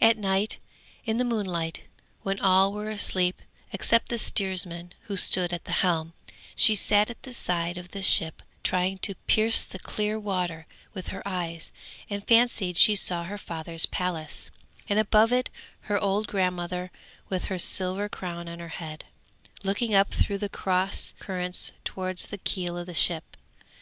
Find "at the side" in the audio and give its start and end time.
7.10-7.76